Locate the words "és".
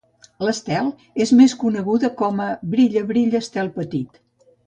1.25-1.33